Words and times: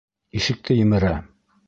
Ишекте 0.39 0.77
емерә! 0.85 1.13